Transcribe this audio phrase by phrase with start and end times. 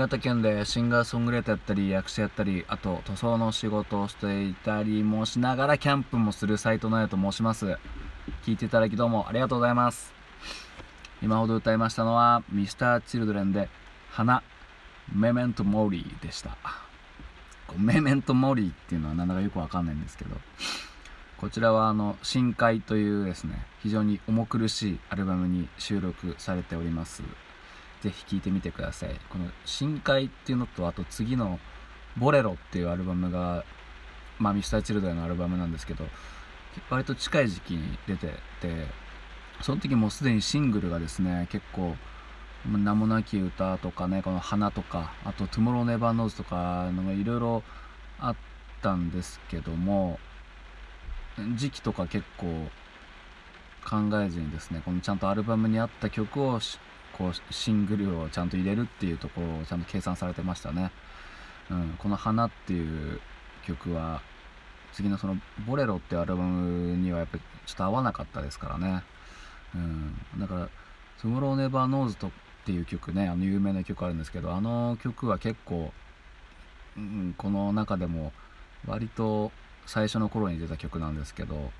[0.00, 7.76] 潟県でシンガーソングライターやったり役者やったりあと塗装の仕事をしていたりもしながらキャンプもする斉藤直也と申します。
[8.46, 10.14] 聞いていただきどうもありがとうございます。
[11.22, 13.68] 今ほど歌いましたのは Mr.Children で
[14.10, 14.42] 「花
[15.14, 16.56] メメントモーリー」でした。
[17.76, 20.34] メメントモーリーっていうのはなんだかよくわかんないんですけど。
[21.36, 27.22] こちらはあの深海というですね非常に重苦しいアルバムに収録されております。
[28.00, 29.10] ぜひ聴いてみてください。
[29.28, 31.58] この深海っていうのとあと次の
[32.16, 33.64] ボレロっていうアルバムが
[34.38, 36.04] まあ Mr.Children のアルバムなんですけど
[36.88, 38.28] 割と近い時期に出て
[38.60, 38.86] て
[39.60, 41.94] その時もうすでにシングルがですね結構
[42.66, 47.62] 名もなき歌とかねこの花とかあと Tomorrow never knows とかのがいろいろ
[48.18, 48.36] あっ
[48.82, 50.18] たんですけども
[51.56, 52.46] 時期とか結構
[53.84, 56.60] 考えずにですねこのちゃんとアルバムに合った曲を
[57.20, 60.90] こうシングルをちゃんと入れるっていうところをちゃんと計算されてましたね、
[61.70, 63.20] うん、この「花」っていう
[63.66, 64.22] 曲は
[64.94, 65.36] 次のその
[65.68, 69.02] 「ボレロ」ってアルバムにはやっぱりちょっと合わなかったですからね、
[69.74, 70.68] うん、だから
[71.20, 72.30] 「Tomorrow never knows とっ
[72.64, 75.92] ていう曲ねあの有名な曲あるんですけどあの曲は結構、
[76.96, 78.32] うん、この中でも
[78.86, 79.52] 割と
[79.84, 81.70] 最初の頃に出た曲なんですけど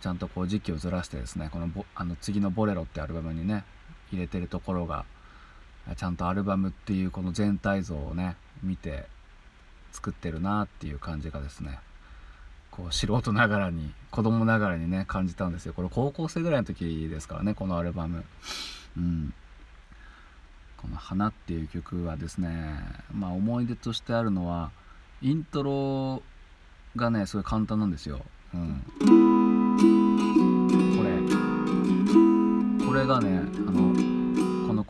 [0.00, 3.64] ちゃんとこう時期をずらしてですねこのあの次の「ボレロ」ってアルバムにね
[4.12, 5.04] 入れてるところが
[5.96, 9.06] ちゃんとアルバムっていうこの全体像をね見て
[9.92, 11.78] 作ってるなっていう感じがですね
[12.70, 15.72] こう素人ながらに子供ながらにね感じたんですよ。
[15.72, 18.24] これ高校生ぐらいの時ですからねこのアルバム。
[18.96, 19.34] うん。
[20.76, 22.80] この「花」っていう曲はですね
[23.12, 24.70] まあ思い出としてあるのは
[25.20, 26.22] イントロ
[26.96, 28.20] がねすごい簡単なんですよ、
[28.54, 28.82] うん、
[30.96, 31.10] これ。
[32.86, 33.42] これがね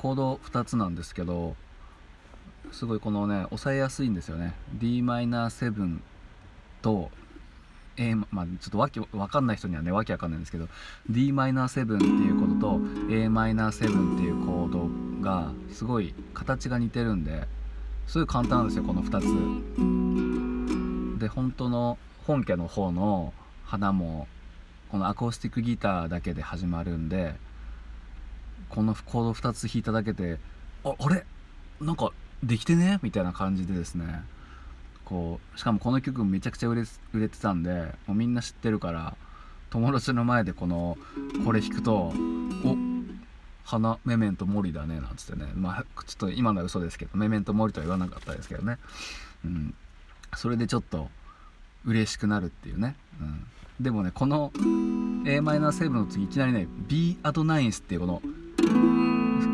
[0.00, 1.54] コード2つなんですけど
[2.72, 4.54] すごいこのね押さえやすいんですよね。
[4.78, 5.98] Dm7
[6.80, 7.10] と
[7.98, 10.68] A まあ、ちょっとわけわかんない人にはねわけわかんないんですけど
[11.10, 14.88] Dm7 っていうことと Am7 っていうコード
[15.22, 17.46] がすごい形が似てるんで
[18.06, 19.20] すごい簡単なんですよこの2
[21.18, 21.20] つ。
[21.20, 23.34] で本当の本家の方の
[23.66, 24.28] 花も
[24.88, 27.34] このアコースティックギターだけで始まるんで
[28.70, 30.38] このコード2つ弾いただけで
[30.84, 31.24] ああれ？
[31.80, 32.10] なんか
[32.42, 33.00] できてね？
[33.02, 34.22] みたいな感じでですね。
[35.04, 39.16] こうしかもこの曲めちゃくちゃ売れ売れてたんでもうみんな知ってるから
[39.70, 40.96] 友達の前でこの
[41.44, 42.12] これ弾くと
[42.64, 42.76] 「お
[43.64, 45.50] 花メメントモリだね」なんつってね。
[45.56, 48.78] まあちょっと今のは嘘ですけどメメントモリとは言わなかったですけどね、
[49.44, 49.74] うん、
[50.36, 51.10] それでちょっと
[51.84, 53.46] 嬉しくなるっていうね、うん、
[53.80, 58.22] でもねこの Am7 の次いきなりね B アドナインスっていうこの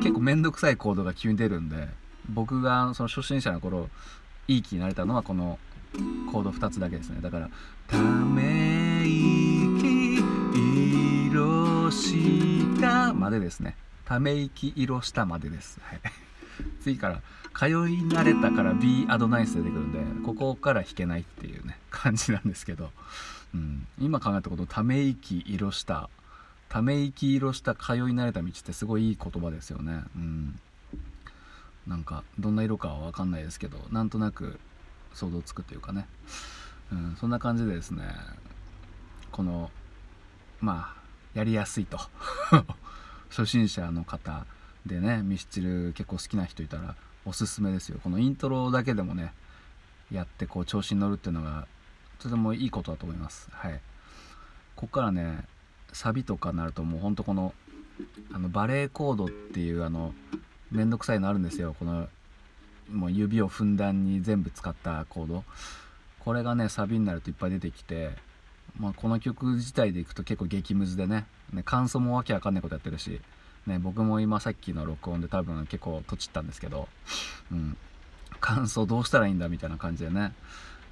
[0.00, 1.88] 結構めんどくさいコードが急に出るんで
[2.28, 3.88] 僕がその初心者の頃
[4.48, 5.58] いい気になれたのはこの
[6.30, 7.20] コード2つだけですね。
[7.20, 7.50] だから
[7.86, 10.22] 「ため息
[11.30, 13.76] 色した」までですね。
[14.04, 16.00] ため息色したまでです、はい、
[16.82, 17.22] 次から
[17.54, 17.70] 通い
[18.02, 22.90] 慣れたから B アドナイス出てくるんでここから弾けないっていうね感じなんですけど、
[23.54, 26.10] うん、今考えたことため息色した
[26.72, 30.04] ため息色した通い慣れた道ってすごいいい言葉ですよね。
[30.16, 30.58] うん。
[31.86, 34.58] なんかどんな色かは分かんないですけどなんとなく
[35.12, 36.06] 想像つくというかね、
[36.90, 38.04] うん、そんな感じでですね
[39.32, 39.70] この
[40.60, 41.02] まあ
[41.34, 41.98] やりやすいと。
[43.28, 44.46] 初心者の方
[44.86, 48.00] でねミスチル結構好きな人いたらおすすめですよ。
[48.02, 49.34] このイントロだけでもね
[50.10, 51.66] やってこう調子に乗るっていうのが
[52.18, 53.50] とてもいいことだと思います。
[53.52, 53.74] はい。
[54.74, 55.44] ここからね
[55.92, 57.54] サビとかになるともうほんとこの
[58.32, 60.14] あのバレーコードっていうあの
[60.70, 61.76] めんどくさいのあるんですよ。
[61.78, 62.08] この
[62.90, 65.44] もう指をふんだんに全部使ったコード。
[66.20, 68.10] これがねサビになるといっぱい出てきて、
[68.78, 73.20] まあ、この曲自体でいくと結構激ムズでねね感想もわけわかんないことやってるし、
[73.66, 76.88] ね、僕も今さっきの録音で多分結構とちったんですけど、
[77.50, 77.76] うん、
[78.40, 80.32] 感想どうしたらいいんだみたいな感じでね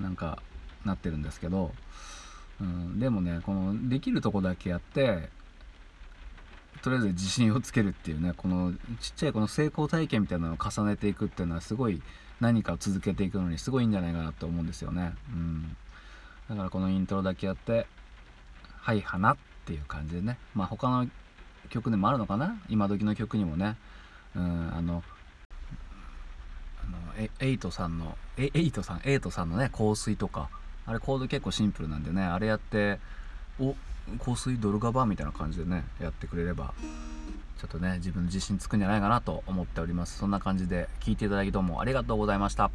[0.00, 0.40] なんか
[0.84, 1.72] なってるんですけど、
[2.58, 5.28] うん、でもねこのできるとこだけやって
[6.82, 12.00] とりあえず自信をつけるっていうねこのちっちゃいこの成功体験みたいなのを重ねていくっていうのはすごい
[12.40, 15.14] 何かを続けていくのにすごいいいんじゃないかなと思うんですよね。
[15.32, 15.76] うん、
[16.48, 17.86] だからこのイントロだけやって
[18.80, 20.38] 「はい花」っていう感じでね。
[20.54, 21.08] まあ他の
[21.68, 22.58] 曲でもあるのかな？
[22.68, 23.76] 今時の曲にもね、
[24.34, 25.02] うん、あの
[26.82, 30.48] あのエイトさんのエイトさんエイトさんのね香水とか。
[30.86, 32.98] あれコード結構シンプルなんでねあれやって
[33.60, 33.74] お
[34.24, 36.74] 香水ドルガバみたいな感じでねやってくれれば
[37.60, 40.18] ちょっとね自分の自信つくんじゃないかなと思っております。
[40.18, 42.70] そんな感じで聴いていただきどうもありがとうございました。